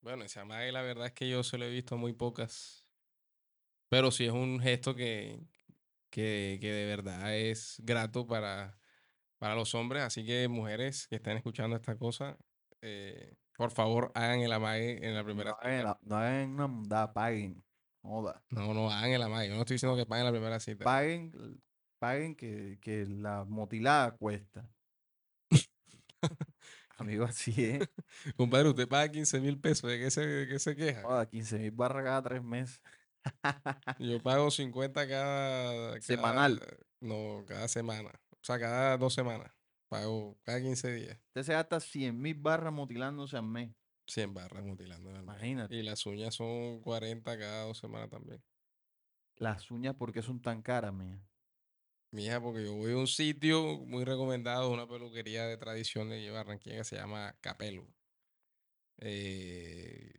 [0.00, 2.86] Bueno, esa madre, la verdad es que yo se lo he visto muy pocas.
[3.88, 5.46] Pero sí es un gesto que,
[6.10, 8.79] que, que de verdad es grato para,
[9.40, 10.04] para los hombres.
[10.04, 12.38] Así que mujeres que están escuchando esta cosa,
[12.82, 15.98] eh, por favor hagan el amague en la primera No hagan, cita.
[16.02, 17.64] no hagan una bondad, paguen.
[18.02, 18.42] Joda.
[18.50, 19.48] No, no hagan el amague.
[19.48, 20.84] Yo no estoy diciendo que paguen la primera cita.
[20.84, 21.60] Paguen,
[21.98, 24.66] paguen que, que la motilada cuesta.
[26.98, 27.88] Amigo, así es.
[28.36, 29.90] Compadre, usted paga 15 mil pesos.
[29.90, 31.02] ¿De qué se, de qué se queja?
[31.02, 32.80] Joda, 15 mil barras cada tres meses.
[33.98, 36.60] Yo pago 50 cada, cada- Semanal.
[37.00, 38.10] No, cada semana.
[38.42, 39.52] O sea, cada dos semanas.
[39.88, 41.18] Pago cada 15 días.
[41.28, 43.70] Usted se gasta 100 mil barras mutilándose al mes.
[44.06, 45.10] 100 barras mutilando.
[45.10, 45.22] al mes.
[45.24, 45.74] Imagínate.
[45.74, 48.42] Y las uñas son 40 cada dos semanas también.
[49.36, 51.20] Las uñas, ¿por qué son tan caras, mía?
[52.12, 56.78] Mija, porque yo voy a un sitio muy recomendado, una peluquería de tradición de Barranquilla
[56.78, 57.86] que se llama Capelo.
[58.98, 60.12] Eh,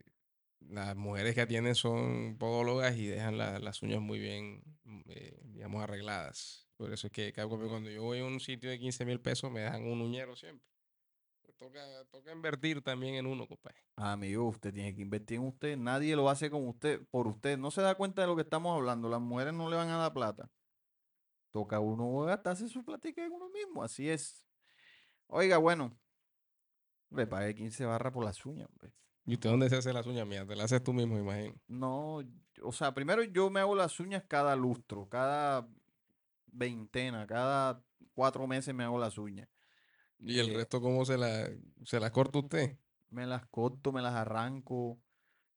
[0.61, 5.39] las mujeres que atienden son podólogas y dejan la- las uñas muy bien, mm, eh,
[5.43, 6.67] digamos, arregladas.
[6.81, 9.51] Por eso es que ca- cuando yo voy a un sitio de 15 mil pesos
[9.51, 10.67] me dejan un uñero siempre.
[11.43, 13.77] Pues Toca, toca invertir también en uno, compadre.
[13.97, 15.77] Amigo, usted tiene que invertir en usted.
[15.77, 17.59] Nadie lo hace con usted, por usted.
[17.59, 19.09] No se da cuenta de lo que estamos hablando.
[19.09, 20.49] Las mujeres no le van a dar plata.
[21.51, 23.83] Toca uno gastarse su platica en uno mismo.
[23.83, 24.43] Así es.
[25.27, 25.95] Oiga, bueno.
[27.11, 28.91] Le pagué 15 barras por las uñas, hombre.
[29.27, 30.47] ¿Y usted dónde se hace las uñas mías?
[30.47, 31.53] Te las haces tú mismo, imagino.
[31.67, 32.23] No,
[32.63, 35.67] o sea, primero yo me hago las uñas cada lustro, cada
[36.51, 37.83] veintena, cada
[38.13, 39.49] cuatro meses me hago las uñas.
[40.19, 41.49] ¿Y el Eh, resto cómo se, la,
[41.83, 42.77] se las corta usted?
[43.09, 44.97] Me las corto, me las arranco.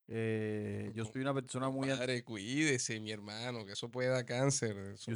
[0.08, 4.76] eh, yo soy una persona muy, Padre, cuídese, mi hermano, que eso puede dar cáncer.
[4.94, 5.12] eso-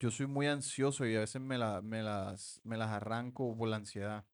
[0.00, 3.68] yo, soy muy ansioso y a veces me, la- me las, me las arranco por
[3.68, 4.26] la ansiedad.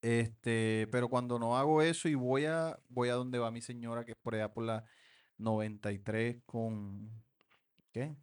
[0.00, 4.04] Este, pero cuando no hago eso y voy a, voy a donde va mi señora,
[4.04, 4.84] que es por allá por la
[5.38, 7.24] 93 con...
[7.92, 8.16] ¿Qué?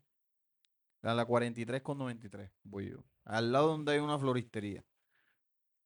[1.02, 3.04] A la 43 con 93 voy yo.
[3.26, 4.84] Al lado donde hay una floristería.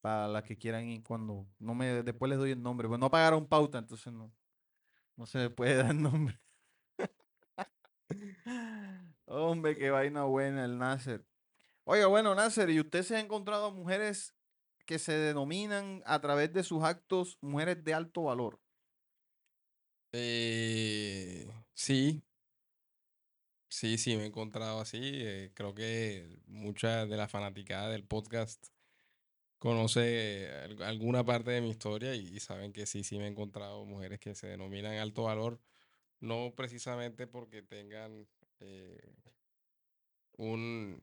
[0.02, 1.48] Para las que quieran ir cuando...
[1.60, 2.88] No me, después les doy el nombre.
[2.88, 4.34] Pues no pagaron pauta, entonces no.
[5.16, 6.40] No se les puede dar nombre.
[9.26, 11.26] Hombre, qué vaina buena el Nasser.
[11.86, 14.34] Oiga, bueno, Nasser, ¿y usted se ha encontrado mujeres
[14.86, 18.60] que se denominan a través de sus actos mujeres de alto valor?
[20.12, 22.24] Eh, sí,
[23.74, 25.00] sí, sí, me he encontrado así.
[25.04, 28.68] eh, creo que mucha de la fanaticada del podcast
[29.60, 33.86] conoce al- alguna parte de mi historia y, saben que sí, sí me he encontrado
[33.86, 35.62] mujeres que se denominan alto valor,
[36.22, 38.28] no precisamente porque tengan
[38.62, 39.14] eh,
[40.38, 41.02] un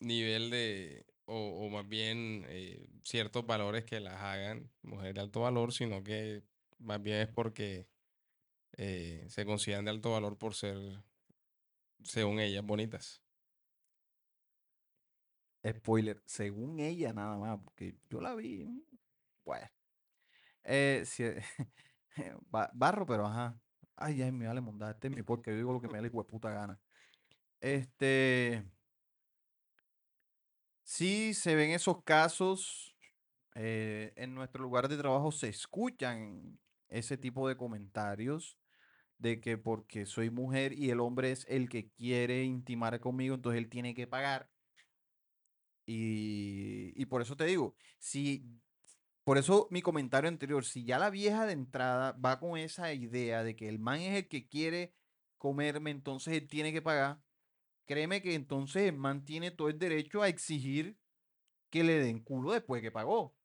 [0.00, 5.40] nivel de, o, o más bien eh, ciertos valores que las hagan mujeres de alto
[5.40, 6.42] valor, sino que
[6.78, 7.86] más bien es porque
[9.28, 10.76] se consideran de alto valor por ser,
[12.04, 13.22] según ellas, bonitas.
[15.66, 18.64] Spoiler, según ella nada más, porque yo la vi.
[18.66, 18.80] mm,
[19.44, 19.68] Bueno.
[20.64, 21.24] Eh, sí,
[22.50, 23.58] ba- barro, pero ajá.
[23.96, 24.92] Ay, ay, me vale mondar.
[24.94, 26.80] Este es mi porque yo digo lo que me da la puta gana.
[27.60, 28.64] Este.
[30.82, 32.96] Sí, se ven esos casos.
[33.56, 38.58] eh, en nuestro lugar de trabajo se escuchan ese tipo de comentarios
[39.20, 43.58] de que porque soy mujer y el hombre es el que quiere intimar conmigo, entonces
[43.62, 44.50] él tiene que pagar.
[45.86, 48.44] Y, y por eso te digo, si,
[49.24, 53.44] por eso mi comentario anterior, si ya la vieja de entrada va con esa idea
[53.44, 54.94] de que el man es el que quiere
[55.38, 57.20] comerme, entonces él tiene que pagar,
[57.86, 60.98] créeme que entonces el man tiene todo el derecho a exigir
[61.70, 63.36] que le den culo después que pagó.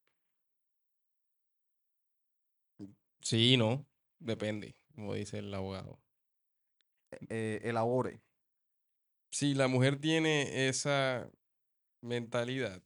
[3.22, 3.86] Sí, no,
[4.20, 5.99] depende, como dice el abogado.
[7.29, 8.21] eh, elabore.
[9.31, 11.29] Si la mujer tiene esa
[12.01, 12.84] mentalidad,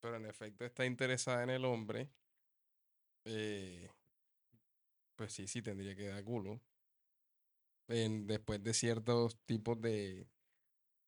[0.00, 2.10] pero en efecto está interesada en el hombre,
[3.24, 3.88] eh,
[5.16, 6.60] pues sí, sí tendría que dar culo.
[7.88, 10.28] En, después de ciertos tipos de,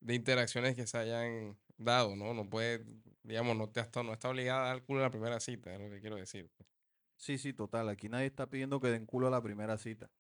[0.01, 2.35] de interacciones que se hayan dado, ¿no?
[2.35, 2.85] No puede,
[3.25, 5.81] digamos, no, te está, no está obligada a dar culo en la primera cita, es
[5.81, 6.51] lo que quiero decir.
[6.57, 6.70] pues.
[7.21, 7.89] Sí, sí, total.
[7.91, 10.11] Aquí nadie está pidiendo que den culo a la primera cita.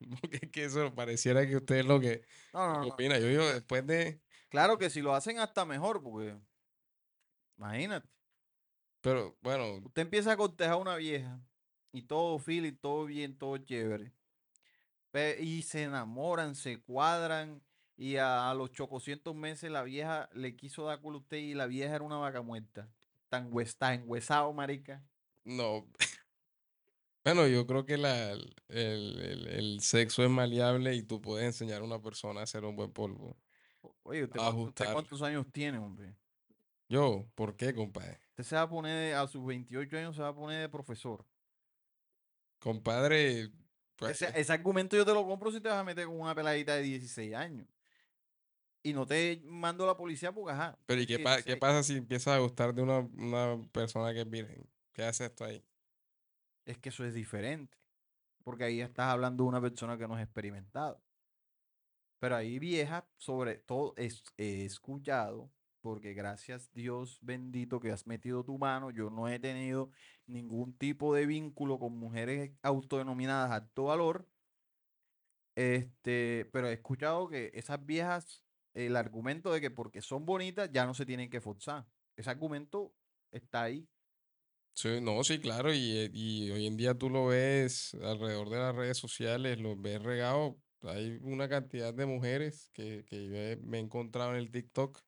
[0.20, 2.94] Porque es que eso pareciera que usted es lo que, No, no, no.
[2.94, 3.18] opina.
[3.18, 6.34] Yo digo, después de, Claro que si lo hacen hasta mejor, porque
[7.58, 8.08] imagínate.
[9.02, 11.38] pero bueno, Usted empieza a cortejar a una vieja
[11.92, 14.12] y todo fila y todo bien, todo chévere.
[15.40, 17.62] Y se enamoran, se cuadran
[17.96, 21.54] y a, a los chococientos meses la vieja le quiso dar culo a usted y
[21.54, 22.88] la vieja era una vaca muerta.
[23.30, 25.02] Tan enguesado, marica.
[25.46, 25.86] No.
[27.24, 31.80] Bueno, yo creo que la, el, el- el sexo es maleable y tú puedes enseñar
[31.80, 33.36] a una persona a hacer un buen polvo.
[33.80, 34.92] O- Oye, ¿usted, cuánto- usted ajustar.
[34.92, 36.14] cuántos años tiene, hombre?
[36.88, 38.20] Yo, ¿por qué, compadre?
[38.30, 40.68] Usted se va a poner, de- a sus 28 años se va a poner de
[40.68, 41.26] profesor.
[42.60, 43.50] Compadre,
[43.96, 46.34] pues, Ese, ese argumento yo te lo compro si te vas a meter con una
[46.34, 47.66] peladita de 16 años.
[48.84, 50.78] Y no te mando a la policía porque, ajá.
[50.86, 51.58] pero ¿y qué, pa- qué 16.
[51.58, 54.64] pasa si empiezas a gustar de una, una persona que es virgen?
[54.96, 55.62] ¿Qué hace esto ahí?
[56.64, 57.76] Es que eso es diferente.
[58.42, 60.98] Porque ahí estás hablando de una persona que no es experimentada.
[62.18, 68.42] Pero ahí vieja, sobre todo, es, he escuchado, porque gracias Dios bendito que has metido
[68.42, 69.90] tu mano, yo no he tenido
[70.26, 74.26] ningún tipo de vínculo con mujeres autodenominadas alto valor.
[75.56, 80.86] Este, pero he escuchado que esas viejas, el argumento de que porque son bonitas ya
[80.86, 81.86] no se tienen que forzar.
[82.16, 82.94] Ese argumento
[83.30, 83.86] está ahí.
[84.78, 88.58] Sí, no, sí, claro, y, eh, y hoy en día tú lo ves alrededor de
[88.58, 90.60] las redes sociales, lo ves regado.
[90.82, 95.00] Hay una cantidad de mujeres que, que yo me he encontrado en el TikTok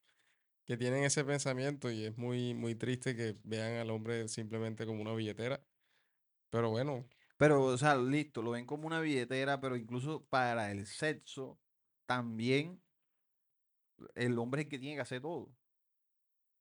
[0.67, 5.03] que tienen ese pensamiento y es muy, muy triste que vean al hombre simplemente como
[5.03, 5.65] una billetera.
[6.51, 10.87] Pero bueno, Pero, o sea, listo, lo ven como una billetera, pero incluso para el
[10.87, 11.61] sexo,
[12.07, 12.83] también
[14.15, 15.55] el hombre es el que tiene que hacer todo.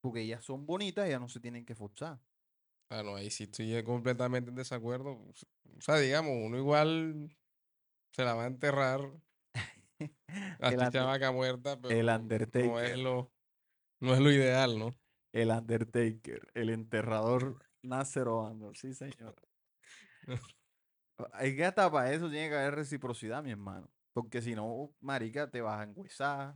[0.02, 2.20] Porque ellas son bonitas, ellas no se tienen que forzar.
[2.90, 5.12] Ah, no, ahí sí estoy completamente en desacuerdo.
[5.78, 7.30] O sea, digamos, uno igual
[8.12, 9.02] se la va a enterrar
[10.62, 12.22] a El, ti Under- chavaca muerta, el pero
[12.54, 13.34] no es Undertaker, lo,
[14.02, 14.92] no es lo ideal, ¿no?
[15.32, 19.36] el Undertaker, el enterrador Nasser Oando, sí, señor.
[21.34, 23.92] Hay que hasta para eso tiene que haber reciprocidad, mi hermano.
[24.14, 26.56] Porque si no, marica, te vas a enguesar.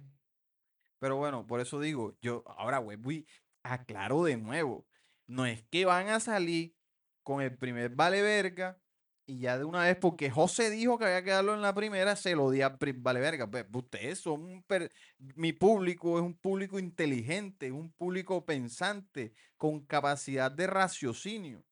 [1.00, 3.28] Pero bueno, por eso digo, yo ahora, güey, voy,
[3.63, 4.88] aclaro de nuevo.
[5.32, 6.76] No es que van a salir
[7.24, 8.82] con el primer vale verga
[9.26, 12.15] Y ya de una vez, porque José dijo que había que darlo en la primera,
[12.17, 13.50] se lo di a Vale verga.
[13.50, 19.86] Pues, ustedes son un per- mi público es un público inteligente, un público pensante, con
[19.86, 21.63] capacidad de raciocinio.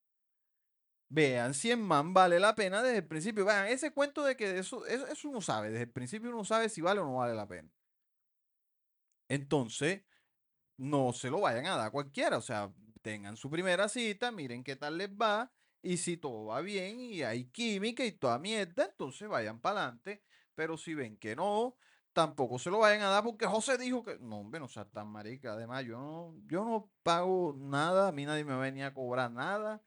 [1.11, 3.45] Vean si en man vale la pena desde el principio.
[3.45, 6.69] Vean, ese cuento de que eso, eso, eso uno sabe, desde el principio uno sabe
[6.69, 7.69] si vale o no vale la pena.
[9.27, 10.03] Entonces,
[10.77, 12.37] no se lo vayan a dar a cualquiera.
[12.37, 15.51] O sea, tengan su primera cita, miren qué tal les va.
[15.81, 20.23] Y si todo va bien y hay química y toda mierda, entonces vayan para adelante.
[20.55, 21.77] Pero si ven que no,
[22.11, 24.17] tampoco se lo vayan a dar porque José dijo que.
[24.19, 25.53] No, hombre, no sea tan marica.
[25.53, 28.09] Además, yo no, yo no pago nada.
[28.09, 29.81] A mí nadie me venía a cobrar nada.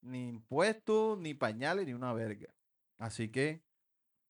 [0.00, 2.52] Ni impuestos, ni pañales, ni una verga.
[2.98, 3.62] Así que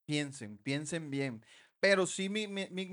[0.05, 1.43] piensen, piensen bien.
[1.79, 2.89] Pero sí mi, mi, mi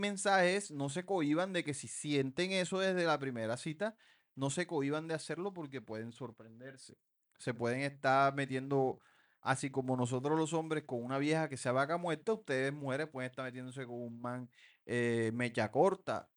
[0.71, 3.97] no se cohiban de que si sienten eso desde la primera cita,
[4.37, 6.97] no se cohiban de hacerlo porque pueden sorprenderse.
[7.38, 9.01] Se pueden estar metiendo,
[9.40, 13.31] así como nosotros los hombres, con una vieja que sea vaca muerta, ustedes mujeres pueden
[13.31, 14.51] estar metiéndose con un man
[14.87, 16.29] eh, mecha corta,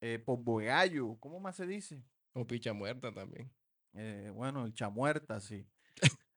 [0.00, 0.22] eh,
[0.64, 2.02] gallo, ¿cómo más se dice?
[2.34, 3.50] O picha muerta también.
[3.94, 5.66] Eh, bueno, el chamuerta, sí.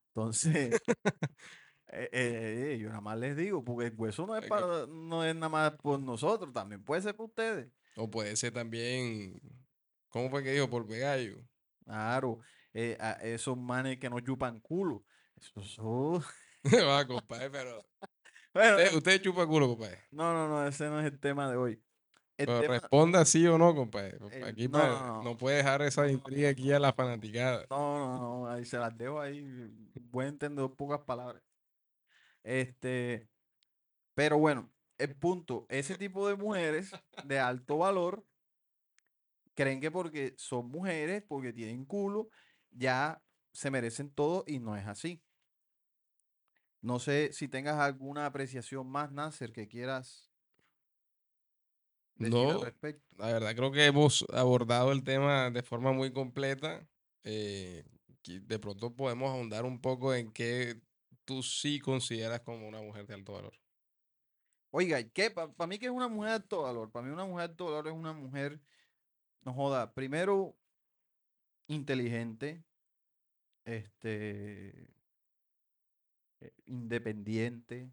[0.10, 0.80] Entonces,
[1.88, 5.36] eh, eh, yo nada más les digo, porque el hueso no es para, no es
[5.36, 7.72] nada más por nosotros, también puede ser para ustedes.
[7.96, 9.42] O puede ser también,
[10.16, 10.70] ¿cómo fue que dijo?
[10.70, 11.46] Por gallo.
[11.84, 12.40] Claro,
[12.74, 15.04] eh, a esos manes que no chupan culo.
[15.36, 16.24] Esos son-
[16.88, 17.86] Va, compadre, pero.
[18.54, 20.00] Bueno, Usted, usted chupa culo, compadre.
[20.12, 21.74] no, no, no, ese no es el tema de hoy.
[22.38, 24.18] El Pero tema, responda sí o no, compadre.
[24.32, 25.24] Eh, Aquí no, pa- no, no.
[25.24, 27.66] no puede dejar esa intriga aquí a la fanaticada.
[27.70, 29.44] no, no, no, ahí se las dejo ahí,
[30.10, 31.44] buen entender pocas palabras.
[32.44, 33.28] Este,
[34.14, 36.92] pero bueno, el punto, ese tipo de mujeres
[37.26, 38.24] de alto valor
[39.56, 42.30] creen que porque son mujeres, porque tienen culo,
[42.72, 45.24] ya se merecen todo y no es así.
[46.82, 50.32] No sé si tengas alguna apreciación más, Nasser, que quieras
[52.18, 53.06] decir al No, respecto.
[53.18, 56.88] la verdad creo que hemos abordado el tema de forma muy completa.
[57.24, 57.84] eh,
[58.28, 60.82] de pronto podemos ahondar un poco en qué
[61.26, 63.54] tú sí consideras como una mujer de alto valor.
[64.72, 65.32] Oiga, ¿qué?
[65.32, 66.92] Para mí que es una mujer de alto valor.
[66.92, 68.62] Para mí una mujer de alto valor es una mujer,
[69.46, 70.56] no joda, primero
[71.68, 72.64] inteligente,
[73.64, 74.90] este,
[76.42, 77.92] eh, independiente,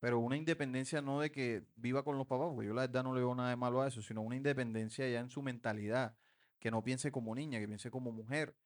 [0.00, 3.14] pero una independencia no de que viva con los papás, porque yo la verdad no
[3.14, 6.16] le veo nada de malo a eso, sino una independencia ya en su mentalidad,
[6.58, 8.56] que no piense como niña, que piense como mujer,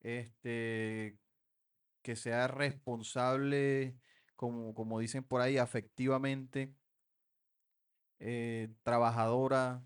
[0.00, 1.18] este,
[2.02, 3.96] que sea responsable,
[4.36, 6.74] como, como dicen por ahí, afectivamente,
[8.18, 9.82] eh, trabajadora,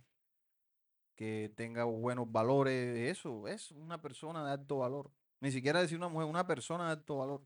[1.17, 5.13] que tenga buenos valores, eso es una persona de alto valor.
[5.41, 7.45] Ni siquiera decir una mujer, una persona de alto valor,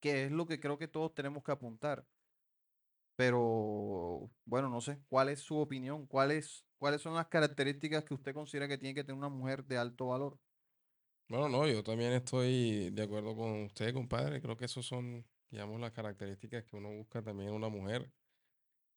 [0.00, 2.06] que es lo que creo que todos tenemos que apuntar.
[3.16, 6.06] Pero, bueno, no sé, ¿cuál es su opinión?
[6.06, 9.78] ¿Cuáles, cuáles son las características que usted considera que tiene que tener una mujer de
[9.78, 10.38] alto valor?
[11.28, 14.40] Bueno, no, yo también estoy de acuerdo con usted, compadre.
[14.40, 18.12] Creo que esos son, digamos, las características que uno busca también en una mujer,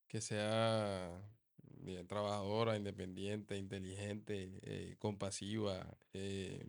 [0.08, 1.22] que sea
[1.80, 6.66] bien trabajadora, independiente, inteligente, eh, compasiva, eh,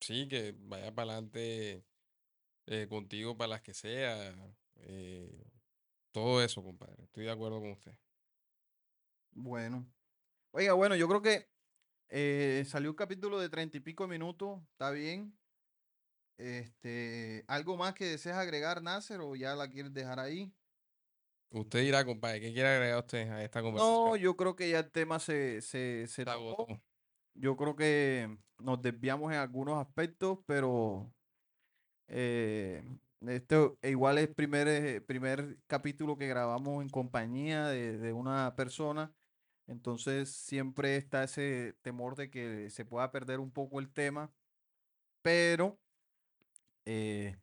[0.00, 1.84] sí, que vaya para adelante
[2.66, 4.34] eh, contigo para las que sea,
[4.76, 5.44] eh,
[6.12, 7.04] todo eso, compadre.
[7.04, 7.94] Estoy de acuerdo con usted.
[9.32, 9.86] Bueno,
[10.52, 11.48] oiga, bueno, yo creo que
[12.08, 15.36] eh, salió un capítulo de treinta y pico minutos, está bien.
[16.38, 20.52] Este, ¿algo más que deseas agregar, Nasser, o ya la quieres dejar ahí?
[21.52, 24.18] Usted dirá, compadre, ¿qué quiere agregar usted a esta No, conversación?
[24.18, 26.80] yo creo que ya el tema se, se, se agotó.
[27.34, 31.12] Yo creo que nos desviamos en algunos aspectos, pero
[32.08, 32.82] eh,
[33.26, 39.12] este igual es primer, eh, primer capítulo que grabamos en compañía de, de una persona.
[39.66, 44.32] Entonces siempre está ese temor de que se pueda perder un poco el tema,
[45.22, 45.78] pero
[46.86, 47.36] eh,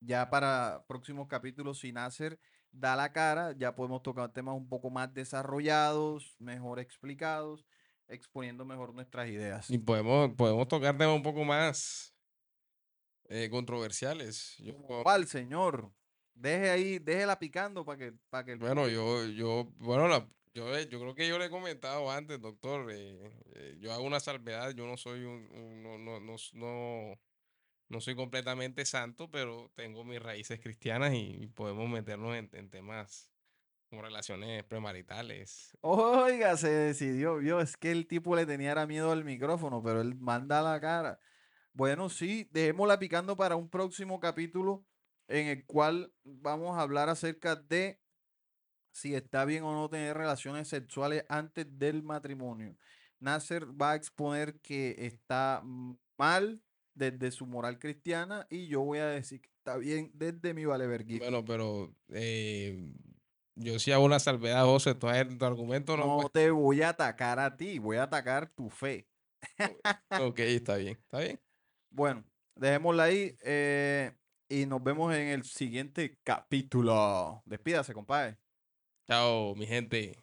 [0.00, 2.38] ya para próximos capítulos, sin hacer
[2.72, 7.66] da la cara, ya podemos tocar temas un poco más desarrollados, mejor explicados,
[8.08, 9.70] exponiendo mejor nuestras ideas.
[9.70, 12.14] Y podemos, podemos tocar temas un poco más
[13.28, 14.56] eh, controversiales.
[14.58, 15.92] Yo, ¿Cuál, señor?
[16.34, 20.74] Deje ahí, déjela picando para que, para que el bueno, yo, yo, bueno, la- yo,
[20.76, 24.18] eh, yo creo que yo le he comentado antes, doctor, eh, eh, yo hago una
[24.20, 27.18] salvedad, yo no soy un, un- no, no, no,
[27.90, 33.30] no soy completamente santo, pero tengo mis raíces cristianas y, podemos meternos en, temas
[33.88, 35.76] como relaciones premaritales.
[35.80, 40.14] Oiga, se decidió, vio, es que el tipo le tenía miedo al micrófono, pero él
[40.14, 41.18] manda la cara.
[41.72, 44.86] Bueno, sí, dejémosla picando para un próximo capítulo.
[45.26, 48.00] en el cual vamos a hablar acerca de
[48.92, 52.76] si está bien o no tener relaciones sexuales antes del matrimonio.
[53.20, 55.62] Nasser va a exponer que está
[56.16, 56.62] mal
[56.94, 61.24] desde su moral cristiana y yo voy a decir que está bien desde mi valeverguismo.
[61.24, 62.92] Bueno, pero eh,
[63.54, 64.94] yo sí hago una salvedad, José.
[64.94, 65.06] Tu,
[65.38, 69.08] tu argumento no, te voy a atacar a ti, voy a atacar tu fe.
[70.20, 71.40] Ok, está bien, está bien.
[71.90, 72.24] Bueno,
[72.56, 74.12] dejémosla ahí eh,
[74.48, 77.42] y nos vemos en el siguiente capítulo.
[77.46, 78.38] Despídase, compadre.
[79.06, 80.16] Chao, mi gente.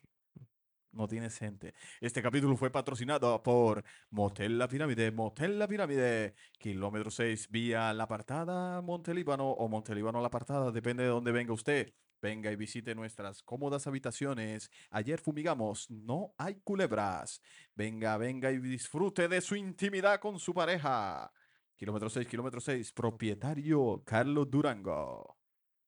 [0.97, 1.75] No tienes gente.
[2.01, 8.05] Este capítulo fue patrocinado por Motel La Pirámide, Motel La Pirámide, kilómetro 6, vía La
[8.05, 11.93] Apartada, Montelíbano o Montelíbano La Apartada, depende de dónde venga usted.
[12.19, 14.71] Venga y visite nuestras cómodas habitaciones.
[14.89, 17.41] Ayer fumigamos, no hay culebras.
[17.75, 21.31] Venga, venga y disfrute de su intimidad con su pareja.
[21.75, 25.36] Kilómetro 6, kilómetro 6, propietario Carlos Durango.